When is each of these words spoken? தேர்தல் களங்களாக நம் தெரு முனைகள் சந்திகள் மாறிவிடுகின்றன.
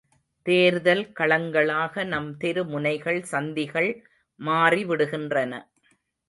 தேர்தல் 0.45 1.03
களங்களாக 1.19 2.03
நம் 2.03 2.37
தெரு 2.37 2.63
முனைகள் 2.63 3.21
சந்திகள் 3.23 3.91
மாறிவிடுகின்றன. 4.39 5.53